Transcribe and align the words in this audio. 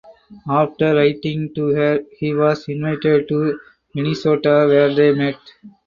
After 0.49 0.95
writing 0.95 1.53
to 1.53 1.67
her 1.75 1.99
he 2.17 2.33
was 2.33 2.67
invited 2.67 3.27
to 3.27 3.59
Minnesota 3.93 4.65
where 4.67 4.91
they 4.91 5.11
met. 5.13 5.37